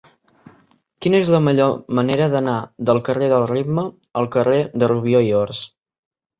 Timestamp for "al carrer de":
4.23-4.93